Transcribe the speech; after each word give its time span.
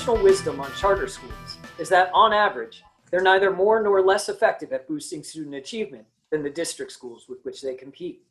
conventional 0.00 0.24
wisdom 0.24 0.60
on 0.60 0.72
charter 0.76 1.06
schools 1.06 1.58
is 1.78 1.90
that, 1.90 2.10
on 2.14 2.32
average, 2.32 2.82
they're 3.10 3.20
neither 3.20 3.50
more 3.50 3.82
nor 3.82 4.00
less 4.00 4.30
effective 4.30 4.72
at 4.72 4.88
boosting 4.88 5.22
student 5.22 5.54
achievement 5.54 6.06
than 6.30 6.42
the 6.42 6.48
district 6.48 6.90
schools 6.90 7.26
with 7.28 7.38
which 7.44 7.60
they 7.60 7.74
compete. 7.74 8.22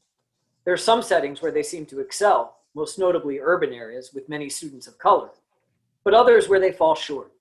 There 0.66 0.74
are 0.74 0.78
some 0.78 1.04
settings 1.04 1.44
where 1.44 1.52
they 1.52 1.62
seem 1.62 1.86
to 1.88 2.00
excel, 2.00 2.58
most 2.74 2.98
notably 2.98 3.40
urban 3.40 3.72
areas 3.72 4.10
with 4.16 4.28
many 4.28 4.50
students 4.50 4.88
of 4.88 4.98
color, 4.98 5.30
but 6.04 6.16
others 6.16 6.50
where 6.50 6.60
they 6.60 6.72
fall 6.72 6.96
short. 6.96 7.34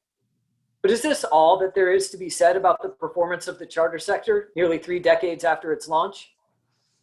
But 0.83 0.91
is 0.91 1.00
this 1.00 1.24
all 1.24 1.58
that 1.60 1.74
there 1.74 1.91
is 1.91 2.10
to 2.10 2.19
be 2.19 2.28
said 2.28 2.55
about 2.55 2.83
the 2.83 2.91
performance 2.91 3.48
of 3.48 3.58
the 3.58 3.64
charter 3.64 3.98
sector 3.98 4.50
nearly 4.55 4.77
three 4.77 4.98
decades 4.98 5.42
after 5.42 5.72
its 5.72 5.88
launch? 5.88 6.34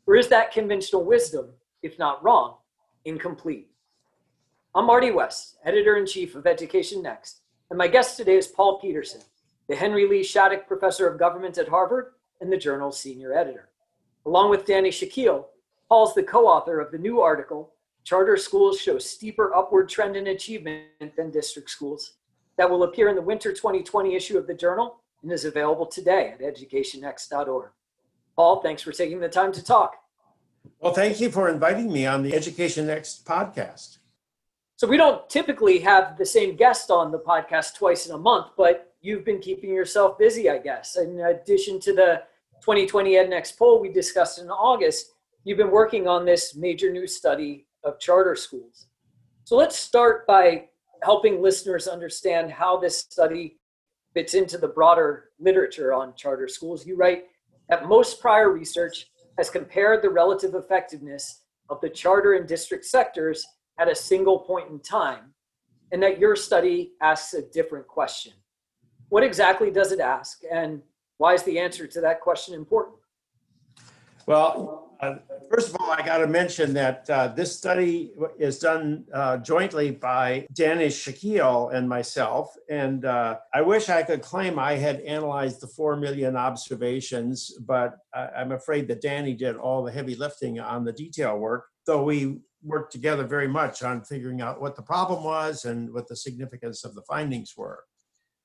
Or 0.06 0.16
is 0.16 0.28
that 0.28 0.52
conventional 0.52 1.04
wisdom, 1.04 1.50
if 1.82 1.98
not 1.98 2.24
wrong, 2.24 2.58
incomplete? 3.04 3.72
I'm 4.76 4.88
Marty 4.88 5.10
West, 5.10 5.56
editor 5.64 5.96
in 5.96 6.06
chief 6.06 6.36
of 6.36 6.46
Education 6.46 7.02
Next, 7.02 7.44
and 7.70 7.78
my 7.78 7.88
guest 7.88 8.18
today 8.18 8.36
is 8.36 8.46
Paul 8.46 8.78
Peterson, 8.82 9.22
the 9.70 9.76
Henry 9.76 10.06
Lee 10.06 10.22
Shattuck 10.22 10.68
Professor 10.68 11.08
of 11.08 11.18
Government 11.18 11.58
at 11.58 11.70
Harvard 11.70 12.12
and 12.42 12.52
the 12.52 12.58
journal's 12.58 13.00
senior 13.00 13.34
editor. 13.34 13.70
Along 14.26 14.50
with 14.50 14.66
Danny 14.66 14.90
Shakeel, 14.90 15.46
Paul's 15.88 16.14
the 16.14 16.24
co 16.24 16.46
author 16.46 16.82
of 16.82 16.92
the 16.92 16.98
new 16.98 17.22
article, 17.22 17.72
Charter 18.04 18.36
Schools 18.36 18.78
Show 18.78 19.00
Steeper 19.00 19.56
Upward 19.56 19.88
Trend 19.88 20.18
in 20.18 20.28
Achievement 20.28 21.16
Than 21.16 21.32
District 21.32 21.70
Schools, 21.70 22.16
that 22.58 22.70
will 22.70 22.84
appear 22.84 23.08
in 23.08 23.16
the 23.16 23.22
winter 23.22 23.54
2020 23.54 24.14
issue 24.14 24.38
of 24.38 24.46
the 24.46 24.54
journal 24.54 24.98
and 25.24 25.32
is 25.32 25.46
available 25.46 25.86
today 25.86 26.34
at 26.38 26.42
educationnext.org. 26.42 27.70
Paul, 28.36 28.62
thanks 28.62 28.82
for 28.82 28.92
taking 28.92 29.22
the 29.22 29.30
time 29.30 29.54
to 29.54 29.64
talk. 29.64 29.96
Well, 30.82 30.94
thank 30.94 31.22
you 31.22 31.32
for 31.32 31.48
inviting 31.48 31.94
me 31.94 32.06
on 32.06 32.24
the 32.24 32.34
Education 32.34 32.88
Next 32.88 33.26
podcast. 33.26 34.00
So, 34.78 34.88
we 34.88 34.98
don't 34.98 35.30
typically 35.30 35.80
have 35.80 36.18
the 36.18 36.26
same 36.26 36.58
guest 36.58 36.92
on 36.92 37.10
the 37.10 37.20
podcast 37.20 37.76
twice 37.76 38.08
in 38.08 38.14
a 38.14 38.18
month, 38.18 38.48
but 38.58 38.94
you've 39.02 39.24
been 39.24 39.40
keeping 39.40 39.70
yourself 39.70 40.18
busy, 40.18 40.50
I 40.50 40.58
guess. 40.58 40.98
In 40.98 41.18
addition 41.22 41.80
to 41.82 41.94
the 41.94 42.24
2020 42.62 43.12
EdNext 43.12 43.58
poll 43.58 43.80
we 43.80 43.90
discussed 43.90 44.38
in 44.38 44.50
August, 44.50 45.14
you've 45.46 45.58
been 45.58 45.72
working 45.72 46.10
on 46.10 46.26
this 46.26 46.56
major 46.56 46.92
new 46.92 47.08
study 47.08 47.68
of 47.86 48.00
charter 48.00 48.36
schools. 48.36 48.88
So, 49.46 49.56
let's 49.56 49.78
start 49.78 50.28
by 50.28 50.66
helping 51.04 51.42
listeners 51.42 51.88
understand 51.88 52.52
how 52.52 52.78
this 52.78 53.00
study 53.00 53.58
fits 54.14 54.34
into 54.34 54.58
the 54.58 54.68
broader 54.68 55.30
literature 55.40 55.94
on 55.94 56.16
charter 56.18 56.50
schools. 56.50 56.86
You 56.86 56.98
write 56.98 57.26
that 57.70 57.88
most 57.88 58.20
prior 58.20 58.52
research 58.52 59.08
has 59.38 59.50
compared 59.50 60.02
the 60.02 60.10
relative 60.10 60.54
effectiveness 60.54 61.44
of 61.70 61.80
the 61.80 61.90
charter 61.90 62.34
and 62.34 62.46
district 62.46 62.84
sectors 62.84 63.46
at 63.80 63.90
a 63.90 63.96
single 63.96 64.40
point 64.40 64.70
in 64.70 64.80
time, 64.80 65.34
and 65.92 66.02
that 66.04 66.20
your 66.20 66.36
study 66.36 66.92
asks 67.02 67.34
a 67.34 67.42
different 67.42 67.88
question. 67.88 68.34
What 69.10 69.24
exactly 69.24 69.72
does 69.72 69.92
it 69.92 70.00
ask, 70.00 70.42
and 70.52 70.82
why 71.18 71.34
is 71.34 71.44
the 71.44 71.60
answer 71.60 71.88
to 71.88 72.02
that 72.02 72.22
question 72.22 72.56
important? 72.56 72.98
Well, 74.28 74.86
uh, 75.02 75.16
first 75.50 75.70
of 75.70 75.78
all, 75.80 75.92
I 75.92 76.02
got 76.02 76.20
to 76.20 76.28
mention 76.28 76.74
that 76.74 77.10
uh, 77.10 77.28
this 77.30 77.56
study 77.56 78.12
is 78.40 78.60
done 78.60 79.06
uh, 79.14 79.38
jointly 79.38 79.92
by 79.92 80.48
Danny 80.54 80.88
Shakeel 80.88 81.74
and 81.74 81.88
myself. 81.88 82.54
And 82.70 83.06
uh, 83.06 83.38
I 83.54 83.62
wish 83.62 83.90
I 83.90 84.04
could 84.04 84.22
claim 84.22 84.58
I 84.58 84.74
had 84.74 85.02
analyzed 85.02 85.62
the 85.62 85.68
4 85.68 85.98
million 85.98 86.36
observations, 86.36 87.52
but 87.66 87.98
I'm 88.14 88.52
afraid 88.52 88.88
that 88.88 89.02
Danny 89.02 89.34
did 89.34 89.56
all 89.58 89.84
the 89.84 89.92
heavy 89.92 90.16
lifting 90.16 90.60
on 90.60 90.86
the 90.86 90.94
detail 90.94 91.38
work, 91.38 91.66
though 91.86 92.04
we 92.04 92.40
worked 92.66 92.92
together 92.92 93.24
very 93.24 93.48
much 93.48 93.84
on 93.84 94.04
figuring 94.04 94.42
out 94.42 94.60
what 94.60 94.76
the 94.76 94.82
problem 94.82 95.24
was 95.24 95.66
and 95.66 95.94
what 95.94 96.08
the 96.08 96.16
significance 96.16 96.84
of 96.84 96.96
the 96.96 97.04
findings 97.04 97.54
were. 97.56 97.84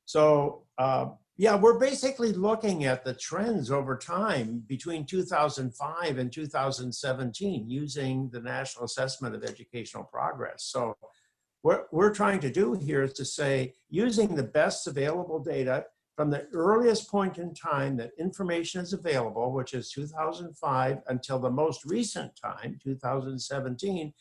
So, 0.04 0.64
uh, 0.78 1.06
yeah, 1.36 1.56
we're 1.56 1.78
basically 1.78 2.32
looking 2.32 2.84
at 2.84 3.04
the 3.04 3.14
trends 3.14 3.70
over 3.70 3.96
time 3.96 4.62
between 4.66 5.06
2005 5.06 6.18
and 6.18 6.32
2017 6.32 7.70
using 7.70 8.28
the 8.30 8.40
National 8.40 8.84
Assessment 8.84 9.34
of 9.34 9.42
Educational 9.42 10.04
Progress. 10.04 10.64
So, 10.64 10.94
what 11.62 11.86
we're 11.92 12.14
trying 12.14 12.40
to 12.40 12.50
do 12.50 12.72
here 12.74 13.02
is 13.02 13.12
to 13.14 13.24
say, 13.24 13.74
using 13.88 14.34
the 14.34 14.42
best 14.42 14.86
available 14.86 15.38
data 15.38 15.84
from 16.20 16.28
the 16.28 16.46
earliest 16.52 17.10
point 17.10 17.38
in 17.38 17.54
time 17.54 17.96
that 17.96 18.10
information 18.18 18.82
is 18.82 18.92
available, 18.92 19.52
which 19.52 19.72
is 19.72 19.90
2005 19.90 20.98
until 21.06 21.38
the 21.38 21.48
most 21.48 21.82
recent 21.86 22.30
time, 22.36 22.78
2017, 22.84 24.12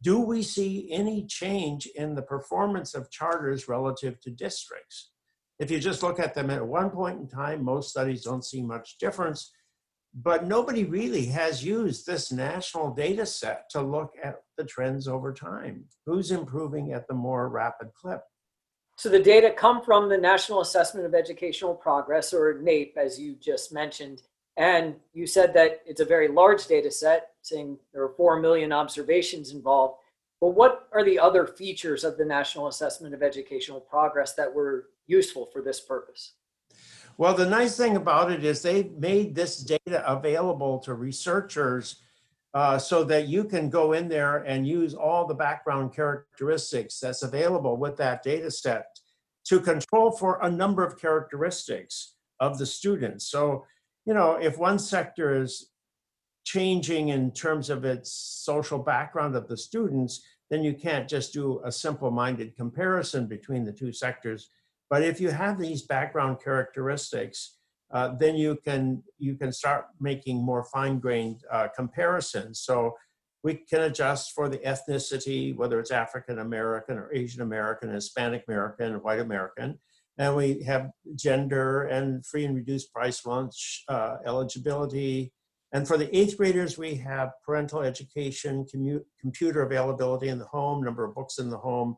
do 0.00 0.20
we 0.20 0.44
see 0.44 0.88
any 0.92 1.26
change 1.26 1.86
in 1.96 2.14
the 2.14 2.22
performance 2.22 2.94
of 2.94 3.10
charters 3.10 3.66
relative 3.66 4.20
to 4.20 4.30
districts? 4.30 5.10
If 5.58 5.72
you 5.72 5.80
just 5.80 6.04
look 6.04 6.20
at 6.20 6.36
them 6.36 6.50
at 6.50 6.64
one 6.64 6.88
point 6.88 7.18
in 7.18 7.26
time, 7.26 7.64
most 7.64 7.90
studies 7.90 8.22
don't 8.22 8.44
see 8.44 8.62
much 8.62 8.98
difference. 8.98 9.50
But 10.14 10.46
nobody 10.46 10.84
really 10.84 11.26
has 11.26 11.64
used 11.64 12.06
this 12.06 12.30
national 12.30 12.94
data 12.94 13.26
set 13.26 13.68
to 13.70 13.82
look 13.82 14.12
at 14.22 14.36
the 14.56 14.64
trends 14.64 15.08
over 15.08 15.32
time. 15.32 15.86
Who's 16.06 16.30
improving 16.30 16.92
at 16.92 17.08
the 17.08 17.14
more 17.14 17.48
rapid 17.48 17.88
clip? 18.00 18.20
So 19.00 19.08
the 19.08 19.18
data 19.18 19.50
come 19.50 19.80
from 19.80 20.10
the 20.10 20.18
National 20.18 20.60
Assessment 20.60 21.06
of 21.06 21.14
Educational 21.14 21.74
Progress, 21.74 22.34
or 22.34 22.56
NAEP, 22.56 22.98
as 22.98 23.18
you 23.18 23.34
just 23.40 23.72
mentioned. 23.72 24.20
And 24.58 24.94
you 25.14 25.26
said 25.26 25.54
that 25.54 25.80
it's 25.86 26.02
a 26.02 26.04
very 26.04 26.28
large 26.28 26.66
data 26.66 26.90
set, 26.90 27.30
saying 27.40 27.78
there 27.94 28.02
are 28.02 28.12
4 28.14 28.40
million 28.40 28.74
observations 28.74 29.52
involved. 29.52 29.94
But 30.38 30.48
what 30.48 30.86
are 30.92 31.02
the 31.02 31.18
other 31.18 31.46
features 31.46 32.04
of 32.04 32.18
the 32.18 32.26
National 32.26 32.68
Assessment 32.68 33.14
of 33.14 33.22
Educational 33.22 33.80
Progress 33.80 34.34
that 34.34 34.52
were 34.52 34.90
useful 35.06 35.48
for 35.50 35.62
this 35.62 35.80
purpose? 35.80 36.34
Well, 37.16 37.32
the 37.32 37.46
nice 37.46 37.78
thing 37.78 37.96
about 37.96 38.30
it 38.30 38.44
is 38.44 38.60
they 38.60 38.90
made 38.98 39.34
this 39.34 39.60
data 39.60 40.06
available 40.06 40.78
to 40.80 40.92
researchers 40.92 42.02
uh, 42.54 42.78
so 42.78 43.04
that 43.04 43.28
you 43.28 43.44
can 43.44 43.70
go 43.70 43.92
in 43.92 44.08
there 44.08 44.38
and 44.38 44.66
use 44.66 44.94
all 44.94 45.26
the 45.26 45.34
background 45.34 45.94
characteristics 45.94 46.98
that's 46.98 47.22
available 47.22 47.76
with 47.76 47.96
that 47.96 48.22
data 48.22 48.50
set 48.50 48.86
to 49.44 49.60
control 49.60 50.10
for 50.10 50.38
a 50.42 50.50
number 50.50 50.84
of 50.84 51.00
characteristics 51.00 52.14
of 52.40 52.58
the 52.58 52.66
students. 52.66 53.26
So, 53.26 53.64
you 54.04 54.14
know, 54.14 54.32
if 54.32 54.58
one 54.58 54.78
sector 54.78 55.40
is 55.40 55.70
changing 56.44 57.08
in 57.08 57.30
terms 57.30 57.70
of 57.70 57.84
its 57.84 58.12
social 58.12 58.78
background 58.78 59.36
of 59.36 59.46
the 59.46 59.56
students, 59.56 60.22
then 60.50 60.64
you 60.64 60.74
can't 60.74 61.08
just 61.08 61.32
do 61.32 61.60
a 61.64 61.70
simple 61.70 62.10
minded 62.10 62.56
comparison 62.56 63.26
between 63.26 63.64
the 63.64 63.72
two 63.72 63.92
sectors. 63.92 64.50
But 64.88 65.02
if 65.04 65.20
you 65.20 65.30
have 65.30 65.58
these 65.58 65.82
background 65.82 66.38
characteristics, 66.42 67.58
uh, 67.92 68.14
then 68.18 68.36
you 68.36 68.56
can 68.64 69.02
you 69.18 69.34
can 69.36 69.52
start 69.52 69.86
making 70.00 70.44
more 70.44 70.64
fine-grained 70.64 71.42
uh, 71.50 71.68
comparisons. 71.74 72.60
So 72.60 72.96
we 73.42 73.54
can 73.54 73.82
adjust 73.82 74.32
for 74.32 74.48
the 74.48 74.58
ethnicity, 74.58 75.56
whether 75.56 75.80
it's 75.80 75.90
African 75.90 76.38
American 76.38 76.98
or 76.98 77.12
Asian 77.12 77.42
American, 77.42 77.92
Hispanic 77.92 78.44
American, 78.46 78.92
or 78.92 78.98
White 78.98 79.20
American, 79.20 79.78
and 80.18 80.36
we 80.36 80.62
have 80.64 80.90
gender 81.14 81.84
and 81.84 82.24
free 82.24 82.44
and 82.44 82.54
reduced 82.54 82.92
price 82.92 83.24
lunch 83.24 83.84
uh, 83.88 84.16
eligibility. 84.26 85.32
And 85.72 85.86
for 85.86 85.96
the 85.96 86.14
eighth 86.16 86.36
graders, 86.36 86.76
we 86.76 86.96
have 86.96 87.30
parental 87.46 87.80
education, 87.80 88.66
commu- 88.72 89.04
computer 89.20 89.62
availability 89.62 90.28
in 90.28 90.38
the 90.38 90.46
home, 90.46 90.82
number 90.82 91.04
of 91.04 91.14
books 91.14 91.38
in 91.38 91.48
the 91.48 91.58
home 91.58 91.96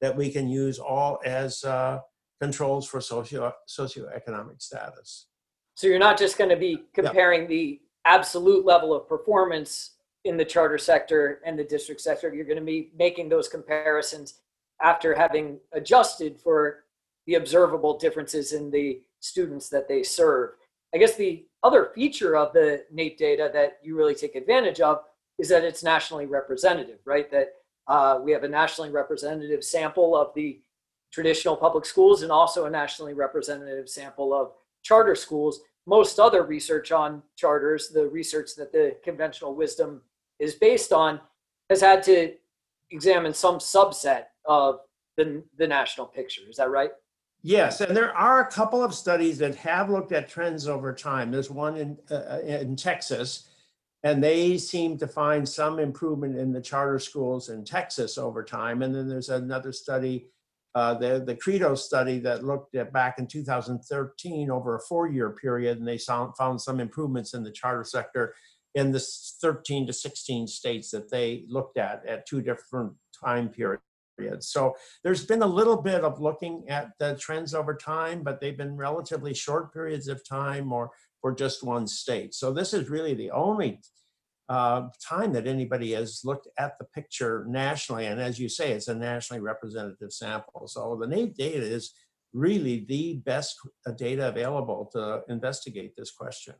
that 0.00 0.14
we 0.14 0.30
can 0.30 0.46
use 0.48 0.78
all 0.78 1.18
as 1.24 1.64
uh, 1.64 1.98
controls 2.40 2.86
for 2.86 3.00
socio 3.00 3.52
socioeconomic 3.68 4.60
status. 4.60 5.26
So 5.74 5.86
you're 5.86 5.98
not 5.98 6.18
just 6.18 6.38
going 6.38 6.50
to 6.50 6.56
be 6.56 6.84
comparing 6.94 7.42
yeah. 7.42 7.48
the 7.48 7.80
absolute 8.04 8.64
level 8.64 8.94
of 8.94 9.08
performance 9.08 9.92
in 10.24 10.36
the 10.36 10.44
charter 10.44 10.78
sector 10.78 11.40
and 11.44 11.58
the 11.58 11.64
district 11.64 12.00
sector. 12.00 12.32
You're 12.34 12.44
going 12.44 12.58
to 12.58 12.64
be 12.64 12.90
making 12.96 13.28
those 13.28 13.48
comparisons 13.48 14.40
after 14.82 15.14
having 15.14 15.58
adjusted 15.72 16.38
for 16.38 16.84
the 17.26 17.34
observable 17.34 17.98
differences 17.98 18.52
in 18.52 18.70
the 18.70 19.00
students 19.20 19.68
that 19.70 19.88
they 19.88 20.02
serve. 20.02 20.50
I 20.94 20.98
guess 20.98 21.16
the 21.16 21.46
other 21.62 21.90
feature 21.94 22.36
of 22.36 22.52
the 22.52 22.84
NAEP 22.94 23.16
data 23.16 23.50
that 23.52 23.78
you 23.82 23.96
really 23.96 24.14
take 24.14 24.34
advantage 24.34 24.80
of 24.80 25.00
is 25.38 25.48
that 25.48 25.64
it's 25.64 25.82
nationally 25.82 26.26
representative, 26.26 26.98
right? 27.04 27.30
That 27.30 27.54
uh, 27.88 28.20
we 28.22 28.32
have 28.32 28.44
a 28.44 28.48
nationally 28.48 28.90
representative 28.90 29.64
sample 29.64 30.16
of 30.16 30.32
the 30.34 30.60
traditional 31.12 31.56
public 31.56 31.84
schools 31.84 32.22
and 32.22 32.30
also 32.30 32.66
a 32.66 32.70
nationally 32.70 33.14
representative 33.14 33.88
sample 33.88 34.34
of 34.34 34.52
charter 34.84 35.16
schools. 35.16 35.60
Most 35.86 36.20
other 36.20 36.44
research 36.44 36.92
on 36.92 37.22
charters, 37.36 37.88
the 37.88 38.06
research 38.06 38.54
that 38.56 38.72
the 38.72 38.96
conventional 39.02 39.54
wisdom 39.54 40.00
is 40.38 40.54
based 40.54 40.92
on, 40.92 41.20
has 41.68 41.80
had 41.80 42.02
to 42.04 42.34
examine 42.90 43.34
some 43.34 43.56
subset 43.56 44.26
of 44.44 44.80
the, 45.16 45.42
the 45.58 45.66
national 45.66 46.06
picture. 46.06 46.42
Is 46.48 46.56
that 46.56 46.70
right? 46.70 46.90
Yes, 47.42 47.82
and 47.82 47.94
there 47.94 48.16
are 48.16 48.40
a 48.40 48.50
couple 48.50 48.82
of 48.82 48.94
studies 48.94 49.36
that 49.38 49.54
have 49.56 49.90
looked 49.90 50.12
at 50.12 50.28
trends 50.28 50.66
over 50.66 50.94
time. 50.94 51.30
There's 51.30 51.50
one 51.50 51.76
in, 51.76 51.98
uh, 52.10 52.38
in 52.42 52.74
Texas, 52.74 53.50
and 54.02 54.24
they 54.24 54.56
seem 54.56 54.96
to 54.98 55.06
find 55.06 55.46
some 55.46 55.78
improvement 55.78 56.38
in 56.38 56.52
the 56.52 56.60
charter 56.60 56.98
schools 56.98 57.50
in 57.50 57.62
Texas 57.64 58.16
over 58.16 58.42
time. 58.42 58.80
And 58.80 58.94
then 58.94 59.08
there's 59.08 59.28
another 59.28 59.72
study 59.72 60.28
uh, 60.74 60.94
the, 60.94 61.22
the 61.24 61.36
Credo 61.36 61.74
study 61.74 62.18
that 62.18 62.44
looked 62.44 62.74
at 62.74 62.92
back 62.92 63.18
in 63.18 63.26
2013 63.26 64.50
over 64.50 64.76
a 64.76 64.80
four-year 64.80 65.30
period, 65.30 65.78
and 65.78 65.86
they 65.86 65.98
found, 65.98 66.36
found 66.36 66.60
some 66.60 66.80
improvements 66.80 67.34
in 67.34 67.44
the 67.44 67.52
charter 67.52 67.84
sector 67.84 68.34
in 68.74 68.90
the 68.90 69.00
13 69.40 69.86
to 69.86 69.92
16 69.92 70.48
states 70.48 70.90
that 70.90 71.10
they 71.10 71.44
looked 71.48 71.78
at 71.78 72.04
at 72.06 72.26
two 72.26 72.42
different 72.42 72.92
time 73.24 73.48
periods. 73.48 73.80
So 74.40 74.74
there's 75.02 75.24
been 75.24 75.42
a 75.42 75.46
little 75.46 75.80
bit 75.80 76.02
of 76.02 76.20
looking 76.20 76.64
at 76.68 76.90
the 76.98 77.16
trends 77.16 77.54
over 77.54 77.74
time, 77.74 78.22
but 78.22 78.40
they've 78.40 78.56
been 78.56 78.76
relatively 78.76 79.34
short 79.34 79.72
periods 79.72 80.08
of 80.08 80.26
time 80.28 80.72
or 80.72 80.90
for 81.20 81.34
just 81.34 81.62
one 81.62 81.86
state. 81.86 82.34
So 82.34 82.52
this 82.52 82.74
is 82.74 82.90
really 82.90 83.14
the 83.14 83.30
only 83.30 83.80
uh, 84.48 84.88
time 85.02 85.32
that 85.32 85.46
anybody 85.46 85.92
has 85.92 86.22
looked 86.24 86.48
at 86.58 86.78
the 86.78 86.84
picture 86.84 87.44
nationally. 87.48 88.06
And 88.06 88.20
as 88.20 88.38
you 88.38 88.48
say, 88.48 88.72
it's 88.72 88.88
a 88.88 88.94
nationally 88.94 89.40
representative 89.40 90.12
sample. 90.12 90.66
So 90.66 90.98
the 91.00 91.06
NAEP 91.06 91.34
data 91.34 91.62
is 91.64 91.94
really 92.32 92.84
the 92.88 93.14
best 93.24 93.56
uh, 93.86 93.92
data 93.92 94.28
available 94.28 94.90
to 94.92 95.22
investigate 95.28 95.94
this 95.96 96.10
question. 96.10 96.54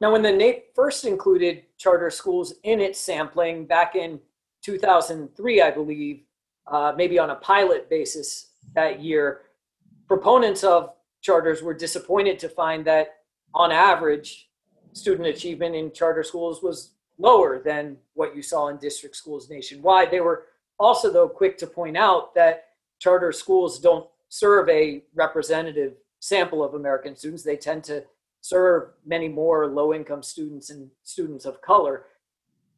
Now, 0.00 0.12
when 0.12 0.22
the 0.22 0.30
NAEP 0.30 0.62
first 0.74 1.04
included 1.04 1.64
charter 1.78 2.10
schools 2.10 2.54
in 2.62 2.80
its 2.80 2.98
sampling 2.98 3.66
back 3.66 3.96
in 3.96 4.20
2003, 4.62 5.62
I 5.62 5.70
believe, 5.70 6.22
uh, 6.66 6.92
maybe 6.96 7.18
on 7.18 7.30
a 7.30 7.36
pilot 7.36 7.90
basis 7.90 8.52
that 8.74 9.00
year, 9.00 9.42
proponents 10.06 10.64
of 10.64 10.92
charters 11.22 11.62
were 11.62 11.74
disappointed 11.74 12.38
to 12.38 12.48
find 12.48 12.84
that 12.86 13.16
on 13.54 13.72
average, 13.72 14.48
student 14.92 15.28
achievement 15.28 15.74
in 15.74 15.92
charter 15.92 16.22
schools 16.22 16.62
was 16.62 16.94
lower 17.20 17.60
than 17.62 17.96
what 18.14 18.34
you 18.34 18.42
saw 18.42 18.68
in 18.68 18.78
district 18.78 19.14
schools 19.14 19.50
nationwide. 19.50 20.10
They 20.10 20.20
were 20.20 20.46
also, 20.78 21.12
though, 21.12 21.28
quick 21.28 21.58
to 21.58 21.66
point 21.66 21.96
out 21.96 22.34
that 22.34 22.64
charter 22.98 23.32
schools 23.32 23.78
don't 23.78 24.08
serve 24.28 24.68
a 24.68 25.04
representative 25.14 25.94
sample 26.20 26.64
of 26.64 26.74
American 26.74 27.14
students. 27.14 27.42
They 27.42 27.56
tend 27.56 27.84
to 27.84 28.04
serve 28.40 28.90
many 29.04 29.28
more 29.28 29.66
low 29.66 29.92
income 29.92 30.22
students 30.22 30.70
and 30.70 30.88
students 31.02 31.44
of 31.44 31.60
color. 31.60 32.04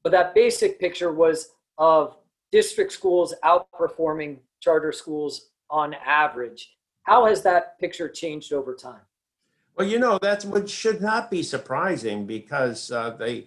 But 0.02 0.12
that 0.12 0.34
basic 0.34 0.80
picture 0.80 1.12
was 1.12 1.50
of 1.78 2.16
district 2.50 2.92
schools 2.92 3.34
outperforming 3.44 4.38
charter 4.60 4.92
schools 4.92 5.50
on 5.70 5.94
average. 5.94 6.76
How 7.04 7.26
has 7.26 7.42
that 7.42 7.78
picture 7.78 8.08
changed 8.08 8.52
over 8.52 8.74
time? 8.74 9.00
Well, 9.76 9.86
you 9.86 9.98
know, 9.98 10.18
that's 10.20 10.44
what 10.44 10.68
should 10.68 11.00
not 11.00 11.30
be 11.30 11.42
surprising 11.42 12.26
because 12.26 12.90
uh, 12.90 13.10
the 13.10 13.44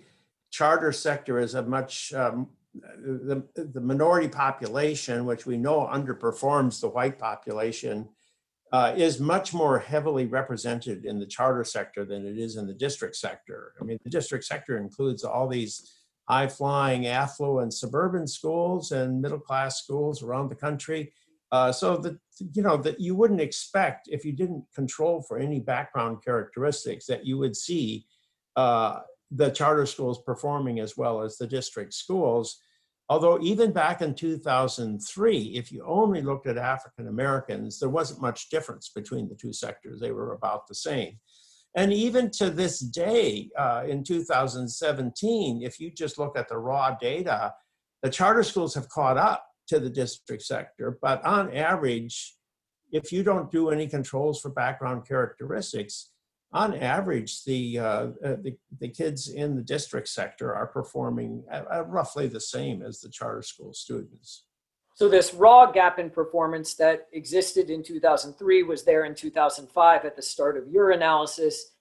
charter 0.55 0.93
sector 0.93 1.37
is 1.37 1.53
a 1.53 1.61
much, 1.63 2.13
um, 2.13 2.47
the, 2.73 3.43
the 3.55 3.81
minority 3.81 4.29
population, 4.29 5.25
which 5.25 5.45
we 5.45 5.57
know 5.57 5.89
underperforms 5.91 6.79
the 6.79 6.87
white 6.87 7.19
population, 7.19 8.07
uh, 8.71 8.93
is 8.95 9.19
much 9.19 9.53
more 9.53 9.77
heavily 9.79 10.25
represented 10.25 11.03
in 11.03 11.19
the 11.19 11.25
charter 11.25 11.65
sector 11.65 12.05
than 12.05 12.25
it 12.25 12.37
is 12.37 12.55
in 12.55 12.65
the 12.65 12.73
district 12.73 13.17
sector. 13.17 13.73
I 13.81 13.83
mean, 13.83 13.99
the 14.05 14.09
district 14.09 14.45
sector 14.45 14.77
includes 14.77 15.25
all 15.25 15.47
these 15.49 15.91
high 16.29 16.47
flying, 16.47 17.07
affluent 17.07 17.73
suburban 17.73 18.25
schools 18.25 18.93
and 18.93 19.21
middle 19.21 19.39
class 19.39 19.83
schools 19.83 20.23
around 20.23 20.49
the 20.49 20.55
country. 20.55 21.11
Uh, 21.51 21.71
so 21.71 21.97
that 21.97 22.17
you 22.53 22.63
know 22.63 22.75
that 22.75 22.99
you 22.99 23.13
wouldn't 23.13 23.39
expect 23.39 24.07
if 24.09 24.25
you 24.25 24.33
didn't 24.33 24.63
control 24.73 25.21
for 25.21 25.37
any 25.37 25.59
background 25.59 26.23
characteristics 26.23 27.05
that 27.05 27.25
you 27.25 27.37
would 27.37 27.55
see 27.55 28.05
uh, 28.55 28.99
the 29.31 29.49
charter 29.49 29.85
schools 29.85 30.21
performing 30.23 30.79
as 30.79 30.95
well 30.97 31.21
as 31.21 31.37
the 31.37 31.47
district 31.47 31.93
schools. 31.93 32.59
Although 33.09 33.39
even 33.41 33.71
back 33.71 34.01
in 34.01 34.15
2003, 34.15 35.37
if 35.55 35.71
you 35.71 35.83
only 35.85 36.21
looked 36.21 36.47
at 36.47 36.57
African 36.57 37.07
Americans, 37.07 37.79
there 37.79 37.89
wasn't 37.89 38.21
much 38.21 38.49
difference 38.49 38.89
between 38.89 39.29
the 39.29 39.35
two 39.35 39.53
sectors. 39.53 39.99
They 39.99 40.11
were 40.11 40.33
about 40.33 40.67
the 40.67 40.75
same. 40.75 41.19
And 41.75 41.91
even 41.91 42.31
to 42.31 42.49
this 42.49 42.79
day, 42.79 43.49
uh, 43.57 43.83
in 43.87 44.03
2017, 44.03 45.61
if 45.61 45.79
you 45.79 45.91
just 45.91 46.17
look 46.17 46.37
at 46.37 46.47
the 46.47 46.57
raw 46.57 46.95
data, 46.95 47.53
the 48.01 48.09
charter 48.09 48.43
schools 48.43 48.73
have 48.75 48.89
caught 48.89 49.17
up 49.17 49.45
to 49.67 49.79
the 49.79 49.89
district 49.89 50.43
sector. 50.43 50.97
But 51.01 51.23
on 51.25 51.53
average, 51.53 52.35
if 52.91 53.11
you 53.11 53.23
don't 53.23 53.51
do 53.51 53.69
any 53.69 53.87
controls 53.87 54.39
for 54.39 54.49
background 54.49 55.07
characteristics, 55.07 56.11
on 56.55 56.73
average, 56.73 57.43
the, 57.43 57.77
uh, 57.77 57.83
uh, 57.83 58.35
the, 58.41 58.57
the 58.79 58.87
kids 58.87 59.27
in 59.27 59.55
the 59.57 59.61
district 59.61 60.07
sector 60.07 60.55
are 60.55 60.67
performing 60.67 61.43
at, 61.51 61.69
at 61.69 61.89
roughly 61.89 62.27
the 62.27 62.39
same 62.39 62.81
as 62.81 63.01
the 63.01 63.09
charter 63.09 63.41
school 63.41 63.73
students. 63.73 64.45
So, 64.95 65.09
this 65.09 65.33
raw 65.33 65.69
gap 65.69 65.99
in 65.99 66.09
performance 66.09 66.73
that 66.75 67.07
existed 67.11 67.69
in 67.69 67.83
2003 67.83 68.63
was 68.63 68.83
there 68.83 69.03
in 69.03 69.13
2005 69.13 70.05
at 70.05 70.15
the 70.15 70.21
start 70.21 70.55
of 70.55 70.69
your 70.69 70.91
analysis, 70.91 71.73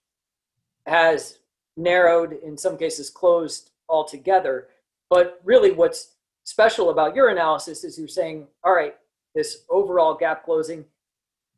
has 0.85 1.39
narrowed, 1.77 2.33
in 2.43 2.57
some 2.57 2.77
cases, 2.77 3.09
closed 3.09 3.71
altogether. 3.87 4.67
But 5.09 5.39
really, 5.45 5.71
what's 5.71 6.15
special 6.43 6.89
about 6.89 7.15
your 7.15 7.29
analysis 7.29 7.85
is 7.85 7.97
you're 7.97 8.09
saying, 8.09 8.47
all 8.65 8.75
right, 8.75 8.95
this 9.33 9.63
overall 9.69 10.15
gap 10.15 10.43
closing, 10.43 10.83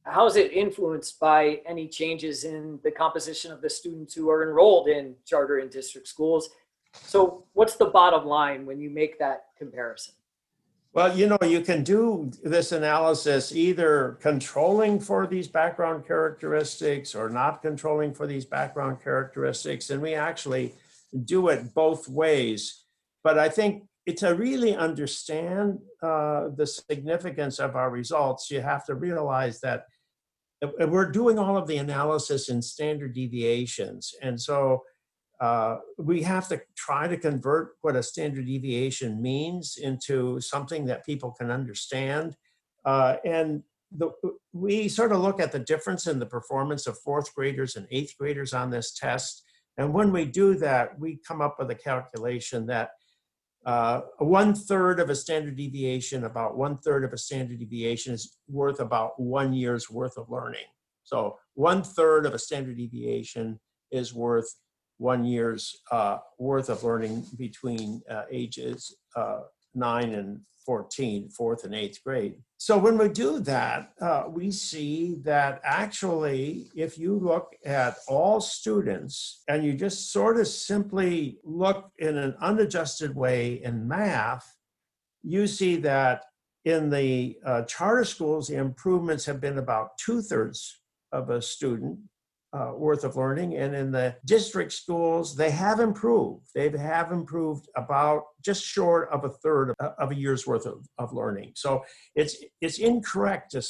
how 0.10 0.26
is 0.26 0.36
it 0.36 0.52
influenced 0.52 1.20
by 1.20 1.62
any 1.66 1.88
changes 1.88 2.44
in 2.44 2.80
the 2.84 2.92
composition 2.92 3.52
of 3.52 3.62
the 3.62 3.70
students 3.70 4.14
who 4.14 4.30
are 4.30 4.48
enrolled 4.48 4.88
in 4.88 5.16
charter 5.26 5.60
and 5.60 5.70
district 5.70 6.08
schools? 6.08 6.50
So, 6.94 7.46
what's 7.54 7.76
the 7.76 7.86
bottom 7.86 8.26
line 8.26 8.66
when 8.66 8.80
you 8.80 8.90
make 8.90 9.20
that 9.20 9.46
comparison? 9.58 10.14
Well, 10.94 11.16
you 11.16 11.28
know, 11.28 11.38
you 11.44 11.62
can 11.62 11.84
do 11.84 12.32
this 12.44 12.72
analysis 12.72 13.54
either 13.54 14.18
controlling 14.22 15.00
for 15.00 15.28
these 15.28 15.48
background 15.48 16.08
characteristics 16.08 17.14
or 17.14 17.30
not 17.30 17.62
controlling 17.62 18.14
for 18.14 18.26
these 18.26 18.46
background 18.46 19.04
characteristics. 19.04 19.90
And 19.92 20.02
we 20.02 20.16
actually 20.16 20.74
do 21.26 21.50
it 21.50 21.74
both 21.76 22.08
ways. 22.08 22.86
But 23.24 23.38
I 23.38 23.50
think 23.50 23.84
to 24.16 24.30
really 24.30 24.76
understand 24.76 25.80
uh, 26.02 26.50
the 26.56 26.66
significance 26.66 27.60
of 27.60 27.76
our 27.76 27.90
results, 27.90 28.50
you 28.50 28.62
have 28.62 28.86
to 28.86 28.96
realize 28.96 29.60
that 29.60 29.86
we're 30.62 31.12
doing 31.12 31.38
all 31.38 31.58
of 31.58 31.68
the 31.68 31.78
analysis 31.78 32.50
in 32.50 32.62
standard 32.62 33.14
deviations. 33.14 34.14
And 34.22 34.40
so 34.40 34.84
uh, 35.40 35.78
we 35.98 36.24
have 36.24 36.48
to 36.48 36.62
try 36.76 37.08
to 37.08 37.18
convert 37.18 37.74
what 37.82 37.96
a 37.96 38.02
standard 38.02 38.48
deviation 38.48 39.22
means 39.22 39.78
into 39.78 40.42
something 40.42 40.86
that 40.86 41.06
people 41.06 41.32
can 41.32 41.52
understand. 41.52 42.36
Uh, 42.86 43.18
and 43.24 43.62
the, 43.92 44.12
we 44.54 44.88
sort 44.88 45.12
of 45.12 45.22
look 45.22 45.40
at 45.40 45.52
the 45.52 45.60
difference 45.60 46.08
in 46.08 46.20
the 46.20 46.26
performance 46.26 46.88
of 46.88 46.98
fourth 47.00 47.34
graders 47.36 47.76
and 47.76 47.88
eighth 47.92 48.16
graders 48.20 48.54
on 48.54 48.72
this 48.72 48.94
test. 48.94 49.44
And 49.78 49.94
when 49.94 50.12
we 50.12 50.26
do 50.26 50.56
that, 50.56 51.00
we 51.00 51.20
come 51.28 51.42
up 51.42 51.58
with 51.60 51.70
a 51.70 51.76
calculation 51.76 52.66
that 52.66 52.92
uh, 53.68 54.02
one 54.20 54.56
third 54.56 55.02
of 55.02 55.10
a 55.10 55.16
standard 55.16 55.58
deviation, 55.58 56.24
about 56.24 56.58
one 56.58 56.78
third 56.78 57.04
of 57.04 57.12
a 57.12 57.18
standard 57.18 57.60
deviation 57.60 58.14
is 58.14 58.38
worth 58.48 58.80
about 58.80 59.20
one 59.20 59.52
year's 59.52 59.92
worth 59.92 60.18
of 60.18 60.30
learning. 60.30 60.64
So 61.04 61.38
one 61.54 61.84
third 61.84 62.26
of 62.26 62.34
a 62.34 62.40
standard 62.40 62.78
deviation 62.78 63.60
is 63.92 64.14
worth 64.14 64.50
one 65.00 65.26
year's 65.26 65.82
uh, 65.92 66.20
worth 66.40 66.70
of 66.70 66.86
learning 66.86 67.26
between 67.38 68.02
uh, 68.10 68.24
ages 68.32 68.96
uh, 69.18 69.42
9 69.76 70.14
and 70.14 70.42
14, 70.68 71.30
fourth 71.30 71.64
and 71.64 71.74
eighth 71.74 72.04
grade. 72.04 72.36
So 72.58 72.78
when 72.78 72.98
we 72.98 73.08
do 73.08 73.40
that, 73.40 73.94
uh, 74.02 74.26
we 74.28 74.52
see 74.52 75.16
that 75.24 75.62
actually, 75.64 76.70
if 76.76 76.98
you 76.98 77.18
look 77.18 77.56
at 77.66 77.96
all 78.08 78.42
students 78.42 79.44
and 79.48 79.64
you 79.64 79.74
just 79.74 80.12
sort 80.12 80.38
of 80.38 80.48
simply 80.48 81.40
look 81.46 81.90
in 82.00 82.18
an 82.18 82.36
unadjusted 82.42 83.16
way 83.16 83.64
in 83.64 83.88
math, 83.88 84.54
you 85.24 85.48
see 85.48 85.78
that 85.78 86.26
in 86.66 86.90
the 86.90 87.38
uh, 87.46 87.62
charter 87.62 88.04
schools, 88.04 88.50
the 88.50 88.58
improvements 88.58 89.26
have 89.26 89.40
been 89.40 89.60
about 89.60 89.98
two 89.98 90.22
thirds 90.22 90.82
of 91.14 91.30
a 91.30 91.42
student 91.42 91.98
uh, 92.54 92.72
worth 92.76 93.04
of 93.04 93.18
learning. 93.18 93.56
And 93.58 93.76
in 93.76 93.92
the 93.92 94.16
district 94.26 94.72
schools, 94.72 95.36
they 95.36 95.52
have 95.52 95.80
improved. 95.80 96.48
They 96.56 96.70
have 96.70 97.12
improved 97.12 97.68
about 97.76 98.24
just 98.44 98.64
short 98.64 99.10
of 99.12 99.26
a 99.26 99.30
third 99.30 99.74
of, 99.80 100.12
a 100.12 100.16
year's 100.16 100.48
worth 100.48 100.66
of, 100.66 100.86
of 100.98 101.14
learning. 101.14 101.54
So 101.56 101.84
it's 102.16 102.38
it's 102.62 102.80
incorrect 102.80 103.52
to 103.52 103.62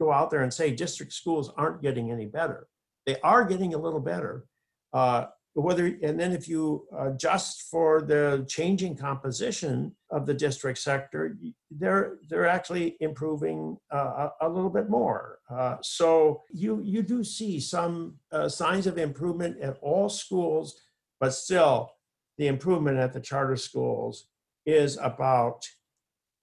go 0.00 0.12
out 0.12 0.30
there 0.30 0.42
and 0.42 0.52
say 0.52 0.74
district 0.74 1.12
schools 1.12 1.52
aren't 1.56 1.82
getting 1.82 2.10
any 2.10 2.26
better. 2.26 2.66
They 3.06 3.20
are 3.20 3.44
getting 3.44 3.74
a 3.74 3.78
little 3.78 4.00
better. 4.00 4.46
Uh, 4.92 5.26
whether 5.54 5.86
and 6.02 6.18
then 6.18 6.32
if 6.32 6.48
you 6.48 6.86
adjust 6.98 7.62
for 7.70 8.02
the 8.02 8.44
changing 8.48 8.96
composition 8.96 9.94
of 10.10 10.24
the 10.24 10.34
district 10.34 10.78
sector 10.78 11.36
they're 11.72 12.18
they're 12.28 12.46
actually 12.46 12.96
improving 13.00 13.76
uh, 13.90 14.28
a, 14.40 14.48
little 14.48 14.70
bit 14.70 14.88
more 14.88 15.38
uh, 15.50 15.76
so 15.82 16.42
you 16.52 16.80
you 16.84 17.02
do 17.02 17.24
see 17.24 17.58
some 17.58 18.14
uh, 18.32 18.48
signs 18.48 18.86
of 18.86 18.96
improvement 18.96 19.60
at 19.60 19.76
all 19.82 20.08
schools 20.08 20.80
but 21.18 21.34
still 21.34 21.90
the 22.38 22.46
improvement 22.46 22.96
at 22.96 23.12
the 23.12 23.20
charter 23.20 23.56
schools 23.56 24.28
is 24.66 24.96
about 24.98 25.66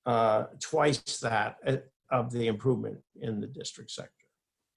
uh, 0.05 0.45
twice 0.59 1.19
that 1.19 1.57
of 2.11 2.31
the 2.31 2.47
improvement 2.47 2.97
in 3.21 3.41
the 3.41 3.47
district 3.47 3.91
sector. 3.91 4.16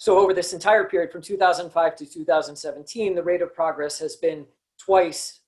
So 0.01 0.19
over 0.19 0.33
this 0.33 0.55
entire 0.55 0.85
period 0.85 1.13
from 1.13 1.21
2005 1.21 1.97
to 1.97 2.07
2017, 2.07 3.15
the 3.15 3.23
rate 3.23 3.43
of 3.43 3.55
progress 3.55 3.99
has 3.99 4.17
been 4.17 4.47
twice 4.79 5.41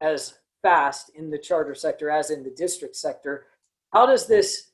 as 0.00 0.34
fast 0.62 1.12
in 1.14 1.30
the 1.30 1.38
charter 1.38 1.76
sector 1.76 2.10
as 2.10 2.30
in 2.30 2.42
the 2.42 2.50
district 2.50 2.96
sector. 2.96 3.46
How 3.92 4.06
does 4.06 4.26
this 4.26 4.72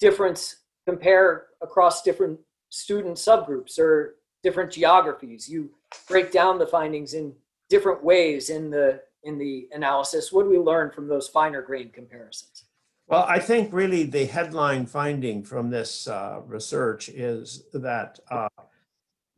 difference 0.00 0.56
compare 0.86 1.46
across 1.62 2.02
different 2.02 2.38
student 2.68 3.16
subgroups 3.16 3.78
or 3.78 4.16
different 4.42 4.70
geographies? 4.70 5.48
You 5.48 5.70
break 6.06 6.30
down 6.30 6.58
the 6.58 6.66
findings 6.66 7.14
in 7.14 7.32
different 7.70 8.04
ways 8.04 8.50
in 8.50 8.68
the 8.68 9.00
in 9.22 9.38
the 9.38 9.66
analysis. 9.72 10.30
What 10.30 10.42
do 10.42 10.50
we 10.50 10.58
learn 10.58 10.90
from 10.90 11.08
those 11.08 11.26
finer 11.26 11.62
grain 11.62 11.88
comparisons? 11.88 12.64
Well, 13.06 13.24
I 13.26 13.38
think 13.38 13.72
really 13.72 14.04
the 14.04 14.26
headline 14.26 14.84
finding 14.84 15.42
from 15.42 15.70
this 15.70 16.06
uh, 16.06 16.42
research 16.46 17.08
is 17.08 17.64
that 17.72 18.18
uh, 18.30 18.48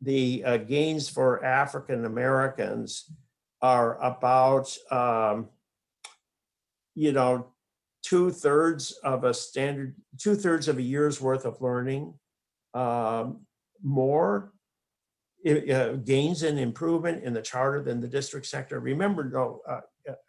the 0.01 0.43
uh, 0.43 0.57
gains 0.57 1.09
for 1.09 1.43
African 1.43 2.05
Americans 2.05 3.11
are 3.61 4.01
about, 4.01 4.75
um, 4.91 5.49
you 6.95 7.11
know, 7.11 7.47
two 8.03 8.31
thirds 8.31 8.91
of 9.03 9.23
a 9.23 9.33
standard, 9.33 9.95
two 10.17 10.35
thirds 10.35 10.67
of 10.67 10.77
a 10.77 10.81
year's 10.81 11.19
worth 11.19 11.45
of 11.45 11.61
learning 11.61 12.13
um, 12.73 13.41
more 13.83 14.53
uh, 15.47 15.93
gains 16.03 16.43
and 16.43 16.59
improvement 16.59 17.23
in 17.23 17.33
the 17.33 17.41
charter 17.41 17.81
than 17.81 17.99
the 17.99 18.07
district 18.07 18.45
sector. 18.45 18.79
Remember, 18.79 19.29
though, 19.29 19.61
uh, 19.67 19.81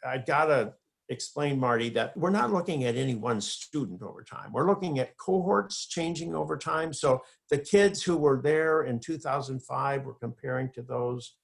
I 0.05 0.19
gotta 0.19 0.75
explain, 1.09 1.59
Marty, 1.59 1.89
that 1.91 2.17
we're 2.17 2.31
not 2.31 2.53
looking 2.53 2.85
at 2.85 2.97
any 2.97 3.15
one 3.15 3.41
student 3.41 4.03
over 4.03 4.23
time. 4.23 4.53
We're 4.53 4.69
looking 4.69 4.99
at 4.99 5.17
cohorts 5.17 5.87
changing 5.87 6.35
over 6.35 6.57
time. 6.57 6.93
So 6.93 7.23
the 7.51 7.59
kids 7.59 8.03
who 8.03 8.17
were 8.17 8.41
there 8.43 8.83
in 8.83 9.01
2005, 9.01 10.05
we're 10.05 10.15
comparing 10.15 10.71
to 10.73 10.83
those 10.83 11.35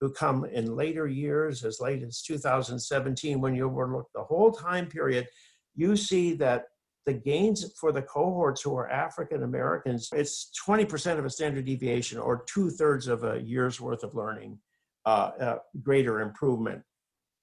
who 0.00 0.10
come 0.10 0.44
in 0.44 0.76
later 0.76 1.06
years, 1.06 1.64
as 1.64 1.80
late 1.80 2.02
as 2.02 2.20
2017. 2.22 3.40
When 3.40 3.54
you 3.54 3.66
overlook 3.66 4.08
the 4.14 4.24
whole 4.24 4.52
time 4.52 4.86
period, 4.86 5.26
you 5.74 5.96
see 5.96 6.34
that 6.34 6.66
the 7.06 7.14
gains 7.14 7.72
for 7.78 7.92
the 7.92 8.02
cohorts 8.02 8.62
who 8.62 8.76
are 8.76 8.90
African 8.90 9.42
Americans, 9.42 10.08
it's 10.12 10.50
20% 10.66 11.18
of 11.18 11.24
a 11.24 11.30
standard 11.30 11.64
deviation 11.64 12.18
or 12.18 12.44
two 12.46 12.70
thirds 12.70 13.08
of 13.08 13.24
a 13.24 13.40
year's 13.40 13.80
worth 13.80 14.02
of 14.02 14.14
learning, 14.14 14.58
uh, 15.06 15.30
uh, 15.40 15.58
greater 15.82 16.20
improvement 16.20 16.82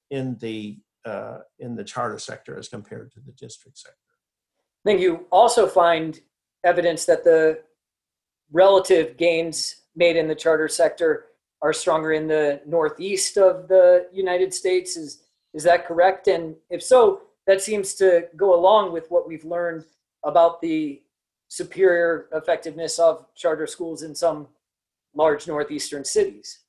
in 0.09 0.37
the 0.39 0.77
uh, 1.05 1.39
in 1.59 1.75
the 1.75 1.83
charter 1.83 2.19
sector 2.19 2.57
as 2.57 2.67
compared 2.67 3.11
to 3.13 3.19
the 3.19 3.31
district 3.33 3.77
sector. 3.77 3.97
I 4.85 4.89
think 4.89 5.01
you 5.01 5.27
also 5.31 5.67
find 5.67 6.19
evidence 6.63 7.05
that 7.05 7.23
the 7.23 7.59
relative 8.51 9.17
gains 9.17 9.83
made 9.95 10.15
in 10.15 10.27
the 10.27 10.35
charter 10.35 10.67
sector 10.67 11.25
are 11.61 11.73
stronger 11.73 12.13
in 12.13 12.27
the 12.27 12.61
northeast 12.65 13.37
of 13.37 13.67
the 13.67 14.07
United 14.11 14.53
States. 14.53 14.97
Is 14.97 15.23
is 15.53 15.63
that 15.63 15.85
correct? 15.85 16.27
And 16.27 16.55
if 16.69 16.81
so, 16.81 17.23
that 17.45 17.61
seems 17.61 17.93
to 17.95 18.27
go 18.37 18.55
along 18.55 18.93
with 18.93 19.11
what 19.11 19.27
we've 19.27 19.43
learned 19.43 19.83
about 20.23 20.61
the 20.61 21.01
superior 21.49 22.27
effectiveness 22.31 22.99
of 22.99 23.25
charter 23.35 23.67
schools 23.67 24.03
in 24.03 24.15
some 24.15 24.47
large 25.13 25.47
northeastern 25.47 26.05
cities. 26.05 26.59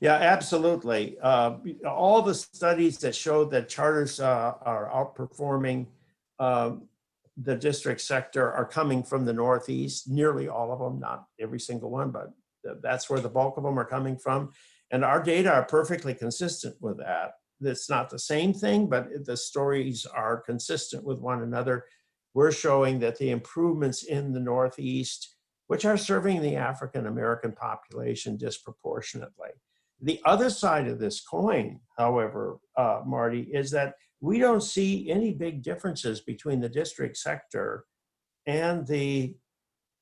Yeah, 0.00 0.14
absolutely. 0.14 1.18
Uh, 1.20 1.56
all 1.88 2.22
the 2.22 2.34
studies 2.34 2.98
that 2.98 3.14
show 3.14 3.44
that 3.46 3.68
charters 3.68 4.20
uh, 4.20 4.54
are 4.62 4.88
outperforming 4.94 5.86
um, 6.38 6.88
the 7.36 7.56
district 7.56 8.00
sector 8.00 8.52
are 8.52 8.64
coming 8.64 9.02
from 9.02 9.24
the 9.24 9.32
Northeast. 9.32 10.08
Nearly 10.08 10.48
all 10.48 10.72
of 10.72 10.78
them, 10.78 11.00
not 11.00 11.24
every 11.40 11.60
single 11.60 11.90
one, 11.90 12.10
but 12.10 12.30
th- 12.64 12.78
that's 12.82 13.10
where 13.10 13.20
the 13.20 13.28
bulk 13.28 13.56
of 13.56 13.64
them 13.64 13.78
are 13.78 13.84
coming 13.84 14.16
from. 14.16 14.50
And 14.90 15.04
our 15.04 15.22
data 15.22 15.52
are 15.52 15.64
perfectly 15.64 16.14
consistent 16.14 16.76
with 16.80 16.98
that. 16.98 17.32
It's 17.60 17.90
not 17.90 18.08
the 18.08 18.18
same 18.18 18.52
thing, 18.52 18.88
but 18.88 19.08
the 19.24 19.36
stories 19.36 20.06
are 20.06 20.40
consistent 20.40 21.04
with 21.04 21.18
one 21.18 21.42
another. 21.42 21.84
We're 22.34 22.52
showing 22.52 23.00
that 23.00 23.18
the 23.18 23.30
improvements 23.30 24.04
in 24.04 24.32
the 24.32 24.40
Northeast, 24.40 25.36
which 25.66 25.84
are 25.84 25.96
serving 25.96 26.40
the 26.40 26.56
African 26.56 27.06
American 27.06 27.52
population 27.52 28.36
disproportionately. 28.36 29.50
The 30.00 30.20
other 30.24 30.50
side 30.50 30.86
of 30.86 30.98
this 30.98 31.20
coin, 31.20 31.80
however, 31.96 32.58
uh, 32.76 33.00
Marty, 33.04 33.48
is 33.52 33.70
that 33.72 33.94
we 34.20 34.38
don't 34.38 34.62
see 34.62 35.10
any 35.10 35.32
big 35.32 35.62
differences 35.62 36.20
between 36.20 36.60
the 36.60 36.68
district 36.68 37.16
sector 37.16 37.84
and 38.46 38.86
the 38.86 39.36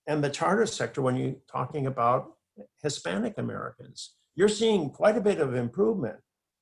and 0.06 0.22
the 0.22 0.30
charter 0.30 0.66
sector 0.66 1.02
when 1.02 1.16
you're 1.16 1.34
talking 1.50 1.86
about 1.86 2.34
Hispanic 2.82 3.38
Americans. 3.38 4.14
You're 4.36 4.48
seeing 4.48 4.90
quite 4.90 5.16
a 5.16 5.20
bit 5.20 5.40
of 5.40 5.56
improvement, 5.56 6.16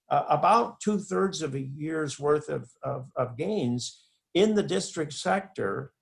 uh, 0.09 0.25
about 0.29 0.81
two 0.81 0.99
thirds 0.99 1.43
of 1.43 1.55
a 1.55 1.61
year's 1.61 2.19
worth 2.19 2.49
of, 2.49 2.71
of, 2.83 3.11
of 3.17 3.37
gains 3.37 4.03
in 4.33 4.55
the 4.55 4.63
district 4.63 5.13
sector 5.13 5.93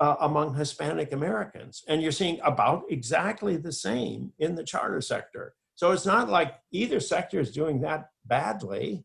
uh, 0.00 0.16
among 0.20 0.56
Hispanic 0.56 1.12
Americans. 1.12 1.84
And 1.86 2.02
you're 2.02 2.10
seeing 2.10 2.40
about 2.42 2.82
exactly 2.90 3.56
the 3.56 3.72
same 3.72 4.32
in 4.40 4.56
the 4.56 4.64
charter 4.64 5.00
sector. 5.00 5.54
So 5.82 5.90
it's 5.90 6.06
not 6.06 6.28
like 6.28 6.54
either 6.70 7.00
sector 7.00 7.40
is 7.40 7.50
doing 7.50 7.80
that 7.80 8.04
badly 8.24 9.04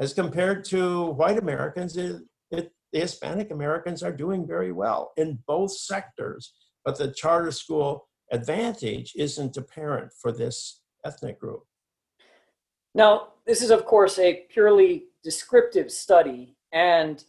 as 0.00 0.12
compared 0.12 0.64
to 0.64 1.12
white 1.12 1.38
Americans. 1.38 1.96
It, 1.96 2.22
it, 2.50 2.72
the 2.92 2.98
Hispanic 2.98 3.52
Americans 3.52 4.02
are 4.02 4.10
doing 4.10 4.44
very 4.44 4.72
well 4.72 5.12
in 5.16 5.38
both 5.46 5.70
sectors, 5.70 6.54
but 6.84 6.98
the 6.98 7.12
charter 7.12 7.52
school 7.52 8.08
advantage 8.32 9.12
isn't 9.14 9.56
apparent 9.56 10.10
for 10.20 10.32
this 10.32 10.80
ethnic 11.06 11.38
group. 11.38 11.62
Now, 12.96 13.28
this 13.46 13.62
is, 13.62 13.70
of 13.70 13.84
course, 13.84 14.18
a 14.18 14.44
purely 14.50 15.04
descriptive 15.22 15.88
study, 15.88 16.56
and 16.72 17.22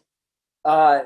uh, 0.65 1.01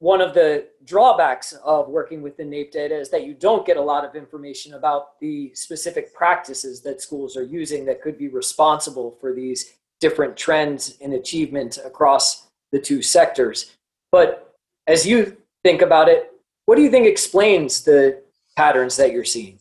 one 0.00 0.20
of 0.20 0.32
the 0.32 0.68
drawbacks 0.84 1.52
of 1.64 1.88
working 1.88 2.22
with 2.22 2.36
the 2.36 2.44
NAEP 2.44 2.70
data 2.70 2.96
is 2.96 3.10
that 3.10 3.24
you 3.24 3.34
don't 3.34 3.66
get 3.66 3.76
a 3.76 3.82
lot 3.82 4.04
of 4.04 4.14
information 4.14 4.74
about 4.74 5.18
the 5.20 5.52
specific 5.54 6.14
practices 6.14 6.82
that 6.82 7.00
schools 7.00 7.36
are 7.36 7.42
using 7.42 7.84
that 7.86 8.00
could 8.00 8.16
be 8.16 8.28
responsible 8.28 9.16
for 9.20 9.34
these 9.34 9.74
different 10.00 10.36
trends 10.36 10.96
in 10.98 11.14
achievement 11.14 11.78
across 11.84 12.46
the 12.70 12.78
two 12.78 13.02
sectors. 13.02 13.76
But 14.12 14.54
as 14.86 15.04
you 15.04 15.36
think 15.64 15.82
about 15.82 16.08
it, 16.08 16.32
what 16.66 16.76
do 16.76 16.82
you 16.82 16.90
think 16.90 17.06
explains 17.06 17.82
the 17.82 18.22
patterns 18.56 18.96
that 18.98 19.10
you're 19.10 19.24
seeing? 19.24 19.58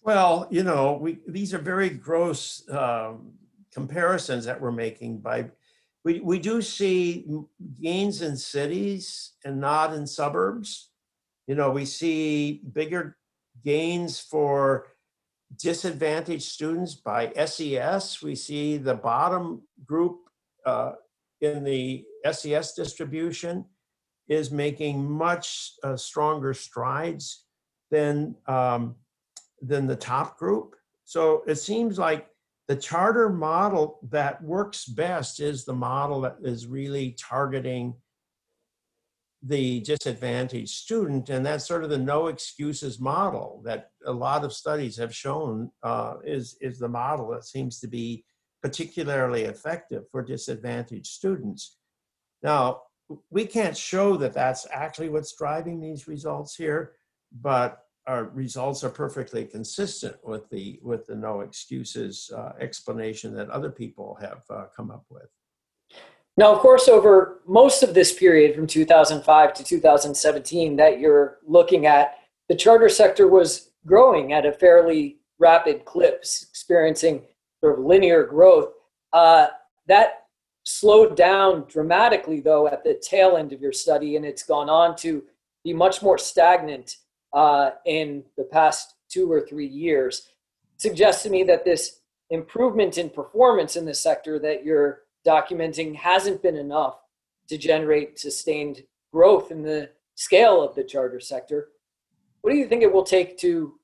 Well, 0.00 0.48
you 0.50 0.62
know, 0.62 0.98
we 1.00 1.18
these 1.28 1.52
are 1.54 1.58
very 1.58 1.90
gross 1.90 2.68
um, 2.70 3.32
comparisons 3.72 4.44
that 4.46 4.60
we're 4.60 4.72
making. 4.72 5.18
By 5.18 5.50
we 6.04 6.20
we 6.20 6.38
do 6.38 6.60
see 6.62 7.26
gains 7.80 8.22
in 8.22 8.36
cities 8.36 9.32
and 9.44 9.60
not 9.60 9.94
in 9.94 10.06
suburbs. 10.06 10.90
You 11.46 11.54
know, 11.54 11.70
we 11.70 11.84
see 11.84 12.62
bigger 12.72 13.16
gains 13.64 14.20
for 14.20 14.88
disadvantaged 15.56 16.44
students 16.44 16.94
by 16.94 17.32
SES. 17.46 18.22
We 18.22 18.34
see 18.34 18.78
the 18.78 18.94
bottom 18.94 19.62
group 19.84 20.20
uh, 20.64 20.92
in 21.40 21.64
the 21.64 22.04
SES 22.30 22.72
distribution 22.74 23.64
is 24.28 24.50
making 24.50 25.10
much 25.10 25.72
uh, 25.82 25.96
stronger 25.96 26.54
strides 26.54 27.44
than. 27.90 28.36
Um, 28.46 28.96
than 29.62 29.86
the 29.86 29.96
top 29.96 30.38
group. 30.38 30.74
So 31.04 31.44
it 31.46 31.54
seems 31.54 31.98
like 31.98 32.26
the 32.68 32.76
charter 32.76 33.28
model 33.28 33.98
that 34.10 34.42
works 34.42 34.84
best 34.84 35.40
is 35.40 35.64
the 35.64 35.74
model 35.74 36.20
that 36.22 36.36
is 36.42 36.66
really 36.66 37.16
targeting 37.18 37.94
the 39.42 39.80
disadvantaged 39.80 40.70
student. 40.70 41.28
And 41.28 41.44
that's 41.44 41.66
sort 41.66 41.82
of 41.82 41.90
the 41.90 41.98
no 41.98 42.28
excuses 42.28 43.00
model 43.00 43.60
that 43.64 43.90
a 44.06 44.12
lot 44.12 44.44
of 44.44 44.52
studies 44.52 44.96
have 44.96 45.14
shown 45.14 45.70
uh, 45.82 46.14
is, 46.24 46.56
is 46.60 46.78
the 46.78 46.88
model 46.88 47.30
that 47.30 47.44
seems 47.44 47.80
to 47.80 47.88
be 47.88 48.24
particularly 48.62 49.42
effective 49.42 50.04
for 50.10 50.22
disadvantaged 50.22 51.06
students. 51.06 51.78
Now, 52.42 52.82
we 53.30 53.44
can't 53.44 53.76
show 53.76 54.16
that 54.18 54.32
that's 54.32 54.66
actually 54.70 55.08
what's 55.08 55.36
driving 55.36 55.80
these 55.80 56.06
results 56.06 56.54
here, 56.54 56.92
but 57.40 57.78
our 58.06 58.24
results 58.24 58.82
are 58.82 58.90
perfectly 58.90 59.44
consistent 59.44 60.16
with 60.24 60.48
the 60.50 60.80
with 60.82 61.06
the 61.06 61.14
no 61.14 61.40
excuses 61.40 62.30
uh, 62.36 62.52
explanation 62.60 63.34
that 63.34 63.48
other 63.50 63.70
people 63.70 64.16
have 64.20 64.42
uh, 64.50 64.64
come 64.74 64.90
up 64.90 65.04
with. 65.08 65.28
Now, 66.36 66.52
of 66.52 66.60
course, 66.60 66.88
over 66.88 67.42
most 67.46 67.82
of 67.82 67.94
this 67.94 68.12
period 68.12 68.54
from 68.54 68.66
2005 68.66 69.52
to 69.54 69.64
2017 69.64 70.76
that 70.76 70.98
you're 70.98 71.38
looking 71.46 71.86
at, 71.86 72.14
the 72.48 72.56
charter 72.56 72.88
sector 72.88 73.28
was 73.28 73.70
growing 73.86 74.32
at 74.32 74.46
a 74.46 74.52
fairly 74.52 75.18
rapid 75.38 75.84
clip, 75.84 76.20
experiencing 76.20 77.22
sort 77.60 77.78
of 77.78 77.84
linear 77.84 78.24
growth. 78.24 78.72
Uh, 79.12 79.48
that 79.86 80.24
slowed 80.64 81.16
down 81.16 81.66
dramatically, 81.68 82.40
though, 82.40 82.66
at 82.66 82.82
the 82.82 82.94
tail 82.94 83.36
end 83.36 83.52
of 83.52 83.60
your 83.60 83.72
study, 83.72 84.16
and 84.16 84.24
it's 84.24 84.42
gone 84.42 84.70
on 84.70 84.96
to 84.96 85.22
be 85.64 85.74
much 85.74 86.02
more 86.02 86.16
stagnant 86.16 86.96
uh, 87.34 87.70
in 87.86 88.24
the 88.36 88.44
past 88.44 88.94
two 89.08 89.30
or 89.30 89.40
three 89.40 89.66
years 89.66 90.28
suggests 90.76 91.22
to 91.22 91.30
me 91.30 91.42
that 91.44 91.64
this 91.64 92.00
improvement 92.30 92.98
in 92.98 93.10
performance 93.10 93.76
in 93.76 93.84
the 93.84 93.94
sector 93.94 94.38
that 94.38 94.64
you're 94.64 95.02
documenting 95.26 95.94
hasn't 95.94 96.42
been 96.42 96.56
enough 96.56 96.98
to 97.48 97.58
generate 97.58 98.18
sustained 98.18 98.82
growth 99.12 99.50
in 99.50 99.62
the 99.62 99.90
scale 100.14 100.62
of 100.62 100.74
the 100.74 100.84
charter 100.84 101.20
sector. 101.20 101.68
What 102.40 102.50
do 102.50 102.56
you 102.56 102.66
think 102.66 102.82
it 102.82 102.92
will 102.92 103.04
take 103.04 103.38
to 103.38 103.78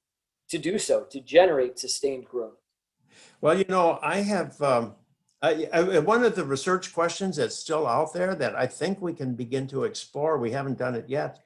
to 0.49 0.59
do 0.59 0.79
so 0.79 1.05
to 1.11 1.21
generate 1.21 1.79
sustained 1.79 2.25
growth? 2.25 2.57
Well, 3.41 3.59
you 3.59 3.67
know, 3.69 3.99
I 4.03 4.21
have 4.21 4.61
um, 4.63 4.95
one 5.43 6.25
of 6.25 6.35
the 6.35 6.45
research 6.45 6.95
questions 6.95 7.37
that's 7.37 7.55
still 7.55 7.87
out 7.87 8.13
there 8.13 8.35
that 8.35 8.57
I 8.57 8.67
think 8.67 9.01
we 9.01 9.13
can 9.13 9.35
begin 9.35 9.67
to 9.69 9.85
explore. 9.85 10.39
We 10.39 10.51
haven't 10.51 10.79
done 10.79 10.95
it 10.95 11.05
yet, 11.09 11.41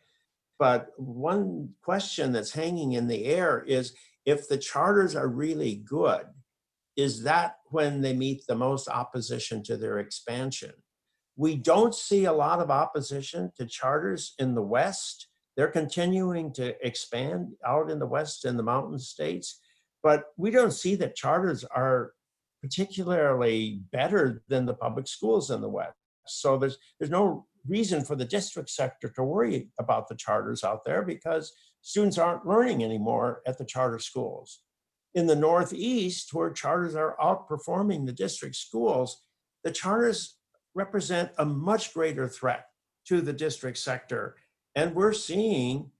but 0.59 0.89
one 0.97 1.71
question 1.83 2.33
that's 2.33 2.53
hanging 2.53 2.93
in 2.93 3.09
the 3.09 3.25
air 3.25 3.65
is 3.67 3.95
if 4.25 4.49
the 4.49 4.59
charters 4.59 5.17
are 5.17 5.29
really 5.29 5.77
good, 5.77 6.27
is 6.97 7.23
that 7.25 7.57
when 7.67 8.01
they 8.01 8.13
meet 8.13 8.47
the 8.47 8.55
most 8.55 8.89
opposition 8.89 9.63
to 9.65 9.77
their 9.77 9.99
expansion? 9.99 10.73
We 11.37 11.57
don't 11.57 11.95
see 11.95 12.27
a 12.27 12.33
lot 12.33 12.61
of 12.61 12.71
opposition 12.71 13.51
to 13.57 13.67
charters 13.67 14.35
in 14.39 14.55
the 14.55 14.63
West. 14.63 15.29
They're 15.57 15.69
continuing 15.69 16.53
to 16.55 16.75
expand 16.87 17.53
out 17.67 17.91
in 17.91 17.99
the 17.99 18.07
West 18.07 18.45
in 18.45 18.57
the 18.57 18.63
mountain 18.63 18.99
states, 18.99 19.61
but 20.03 20.25
we 20.37 20.51
don't 20.51 20.73
see 20.73 20.95
that 20.97 21.17
charters 21.17 21.65
are 21.65 22.13
particularly 22.61 23.83
better 23.91 24.43
than 24.49 24.67
the 24.67 24.75
public 24.75 25.09
schools 25.09 25.51
in 25.51 25.61
the 25.61 25.69
West. 25.69 25.97
So 26.27 26.57
there's 26.57 26.79
there's 26.99 27.11
no 27.11 27.47
reason 27.67 28.05
for 28.05 28.17
the 28.17 28.25
district 28.25 28.71
sector 28.71 29.09
to 29.11 29.23
worry 29.23 29.71
about 29.79 30.09
the 30.09 30.17
charters 30.17 30.65
out 30.65 30.85
there 30.85 31.03
because 31.03 31.53
students 31.81 32.19
aren't 32.19 32.47
learning 32.47 32.83
anymore 32.83 33.43
at 33.47 33.59
the 33.59 33.65
charter 33.65 33.99
schools. 33.99 34.63
In 35.15 35.27
the 35.27 35.37
Northeast, 35.37 36.33
where 36.33 36.51
charters 36.51 36.95
are 36.95 37.17
outperforming 37.21 38.07
the 38.07 38.13
district 38.13 38.57
schools, 38.57 39.23
the 39.63 39.71
charters 39.71 40.39
represent 40.75 41.31
a 41.39 41.45
much 41.45 41.93
greater 41.93 42.29
threat 42.29 42.67
to 43.07 43.21
the 43.21 43.33
district 43.33 43.79
sector. 43.79 44.37
And 44.75 44.95
we're 44.95 45.13
seeing 45.13 45.91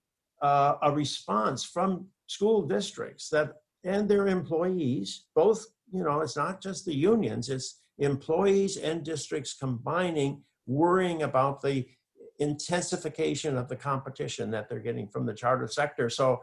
uh, 0.41 0.77
a 0.83 0.91
response 0.91 1.65
from 1.65 2.07
school 2.27 2.63
districts 2.63 3.29
that 3.31 3.53
and 3.85 4.09
their 4.09 4.29
employees, 4.29 5.25
both, 5.35 5.67
you 5.93 6.05
know, 6.05 6.21
it's 6.21 6.37
not 6.37 6.63
just 6.63 6.85
the 6.85 6.95
unions, 6.95 7.49
it's 7.49 7.81
employees 7.99 8.77
and 8.77 9.05
districts 9.05 9.55
combining, 9.55 10.43
worrying 10.67 11.23
about 11.23 11.61
the 11.61 11.87
intensification 12.39 13.57
of 13.57 13.69
the 13.69 13.77
competition 13.77 14.51
that 14.51 14.69
they're 14.69 14.81
getting 14.81 15.09
from 15.09 15.27
the 15.27 15.35
charter 15.35 15.69
sector. 15.69 16.11
So, 16.11 16.43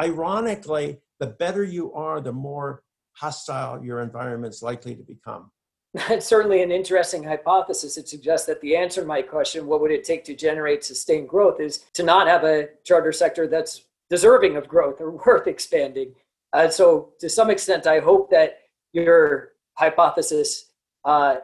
ironically, 0.00 1.00
the 1.18 1.26
better 1.26 1.64
you 1.64 1.92
are, 1.92 2.20
the 2.20 2.32
more 2.32 2.82
hostile 3.12 3.84
your 3.84 4.00
environment's 4.00 4.62
likely 4.62 4.94
to 4.94 5.02
become. 5.02 5.50
That's 5.94 6.26
certainly 6.26 6.62
an 6.62 6.70
interesting 6.70 7.24
hypothesis. 7.24 7.96
It 7.96 8.08
suggests 8.08 8.46
that 8.46 8.60
the 8.60 8.76
answer 8.76 9.00
to 9.00 9.06
my 9.06 9.22
question, 9.22 9.66
what 9.66 9.80
would 9.80 9.90
it 9.90 10.04
take 10.04 10.24
to 10.24 10.34
generate 10.34 10.84
sustained 10.84 11.28
growth, 11.28 11.60
is 11.60 11.78
to 11.94 12.02
not 12.02 12.28
have 12.28 12.44
a 12.44 12.68
charter 12.84 13.12
sector 13.12 13.46
that's 13.46 13.84
deserving 14.10 14.56
of 14.56 14.68
growth 14.68 15.00
or 15.00 15.10
worth 15.26 15.46
expanding. 15.46 16.14
Uh, 16.52 16.68
so, 16.68 17.12
to 17.20 17.28
some 17.28 17.50
extent, 17.50 17.86
I 17.86 18.00
hope 18.00 18.30
that 18.30 18.60
your 18.92 19.52
hypothesis 19.74 20.72
uh, 21.04 21.36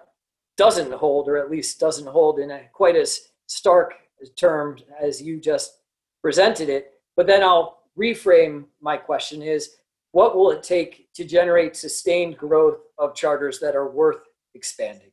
doesn't 0.57 0.93
hold, 0.93 1.29
or 1.29 1.37
at 1.37 1.51
least 1.51 1.81
doesn't 1.81 2.07
hold 2.07 2.39
in 2.39 2.51
a 2.51 2.63
quite 2.73 2.97
as 2.97 3.29
stark 3.47 3.95
terms 4.37 4.83
as 5.01 5.21
you 5.21 5.41
just 5.41 5.81
presented 6.23 6.69
it. 6.69 6.93
But 7.17 7.27
then 7.27 7.43
I'll 7.43 7.79
reframe 7.99 8.65
my 8.81 8.97
question 8.97 9.43
is 9.43 9.77
what 10.13 10.37
will 10.37 10.51
it 10.53 10.63
take 10.63 11.13
to 11.15 11.25
generate 11.25 11.77
sustained 11.77 12.37
growth 12.37 12.79
of 12.99 13.15
charters 13.15 13.59
that 13.61 13.75
are 13.75 13.91
worth 13.91 14.23
expanding? 14.55 15.11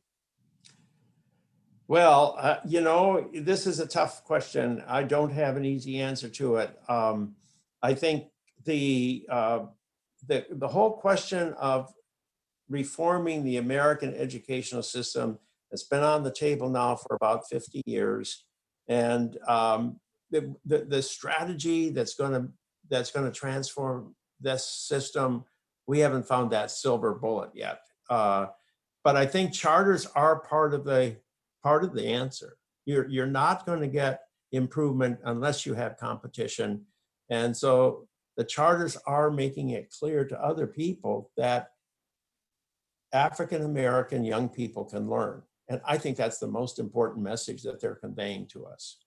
Well, 1.88 2.36
uh, 2.38 2.56
you 2.66 2.80
know, 2.80 3.28
this 3.34 3.66
is 3.66 3.80
a 3.80 3.86
tough 3.86 4.24
question. 4.24 4.82
I 4.86 5.02
don't 5.02 5.32
have 5.32 5.56
an 5.56 5.64
easy 5.64 6.00
answer 6.00 6.28
to 6.28 6.56
it. 6.56 6.70
Um, 6.88 7.34
I 7.82 7.94
think 7.94 8.28
the, 8.64 9.26
uh, 9.28 9.66
the 10.28 10.46
the 10.50 10.68
whole 10.68 10.92
question 10.92 11.52
of 11.54 11.92
reforming 12.72 13.44
the 13.44 13.58
American 13.58 14.14
educational 14.14 14.82
system 14.82 15.38
that's 15.70 15.84
been 15.84 16.02
on 16.02 16.22
the 16.22 16.32
table 16.32 16.70
now 16.70 16.96
for 16.96 17.14
about 17.14 17.46
50 17.48 17.82
years, 17.84 18.44
and 18.88 19.38
um, 19.46 20.00
the, 20.30 20.54
the 20.64 20.78
the 20.86 21.02
strategy 21.02 21.90
that's 21.90 22.14
going 22.14 22.32
to 22.32 22.48
that's 22.88 23.10
going 23.10 23.30
to 23.30 23.38
transform 23.38 24.14
this 24.40 24.66
system, 24.66 25.44
we 25.86 26.00
haven't 26.00 26.26
found 26.26 26.50
that 26.50 26.70
silver 26.70 27.14
bullet 27.14 27.50
yet. 27.54 27.80
Uh, 28.10 28.46
but 29.04 29.16
I 29.16 29.26
think 29.26 29.52
charters 29.52 30.06
are 30.14 30.40
part 30.40 30.74
of 30.74 30.84
the 30.84 31.16
part 31.62 31.84
of 31.84 31.94
the 31.94 32.06
answer. 32.06 32.56
You're 32.86 33.08
you're 33.08 33.26
not 33.26 33.66
going 33.66 33.80
to 33.80 33.86
get 33.86 34.22
improvement 34.50 35.18
unless 35.24 35.66
you 35.66 35.74
have 35.74 35.98
competition, 35.98 36.86
and 37.28 37.54
so 37.54 38.08
the 38.38 38.44
charters 38.44 38.96
are 39.06 39.30
making 39.30 39.70
it 39.70 39.90
clear 39.90 40.24
to 40.24 40.42
other 40.42 40.66
people 40.66 41.30
that 41.36 41.71
African 43.12 43.62
American 43.62 44.24
young 44.24 44.48
people 44.48 44.84
can 44.84 45.08
learn. 45.08 45.42
And 45.68 45.80
I 45.86 45.98
think 45.98 46.16
that's 46.16 46.38
the 46.38 46.48
most 46.48 46.78
important 46.78 47.22
message 47.22 47.62
that 47.62 47.80
they're 47.80 47.94
conveying 47.94 48.46
to 48.48 48.66
us. 48.66 48.98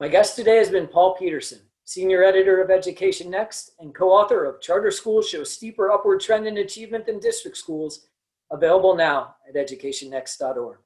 My 0.00 0.08
guest 0.08 0.36
today 0.36 0.56
has 0.56 0.70
been 0.70 0.86
Paul 0.86 1.14
Peterson, 1.16 1.60
Senior 1.84 2.22
Editor 2.22 2.62
of 2.62 2.70
Education 2.70 3.30
Next 3.30 3.72
and 3.78 3.94
co 3.94 4.10
author 4.10 4.44
of 4.44 4.60
Charter 4.60 4.90
Schools 4.90 5.28
Show 5.28 5.44
Steeper 5.44 5.90
Upward 5.90 6.20
Trend 6.20 6.46
in 6.46 6.58
Achievement 6.58 7.06
Than 7.06 7.18
District 7.18 7.56
Schools, 7.56 8.06
available 8.50 8.94
now 8.94 9.36
at 9.48 9.54
educationnext.org. 9.54 10.78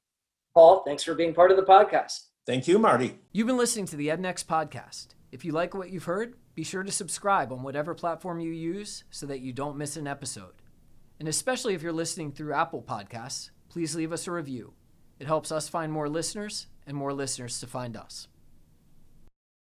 Paul, 0.55 0.83
thanks 0.85 1.03
for 1.03 1.15
being 1.15 1.35
part 1.35 1.51
of 1.51 1.57
the 1.57 1.63
podcast. 1.63 2.29
Thank 2.47 2.69
you, 2.69 2.79
Marty. 2.79 3.19
You've 3.33 3.47
been 3.47 3.57
listening 3.57 3.87
to 3.87 3.97
the 3.97 4.09
EdNext 4.09 4.47
podcast. 4.47 5.09
If 5.33 5.45
you 5.45 5.53
like 5.53 5.75
what 5.75 5.91
you've 5.91 6.05
heard, 6.05 6.37
be 6.55 6.63
sure 6.63 6.83
to 6.83 6.93
subscribe 6.93 7.53
on 7.53 7.63
whatever 7.63 7.95
platform 7.95 8.41
you 8.41 8.53
use 8.53 9.05
so 9.11 9.27
that 9.27 9.41
you 9.41 9.53
don't 9.53 9.77
miss 9.77 9.97
an 9.97 10.07
episode. 10.07 10.63
And 11.19 11.29
especially 11.29 11.75
if 11.75 11.83
you're 11.83 11.93
listening 11.93 12.33
through 12.33 12.53
Apple 12.53 12.83
Podcasts, 12.83 13.51
please 13.69 13.95
leave 13.95 14.13
us 14.13 14.27
a 14.27 14.33
review. 14.33 14.75
It 15.19 15.27
helps 15.27 15.51
us 15.51 15.69
find 15.69 15.91
more 15.91 16.09
listeners 16.09 16.67
and 16.87 16.97
more 16.97 17.13
listeners 17.13 17.59
to 17.61 17.67
find 17.67 17.97
us. 17.97 18.29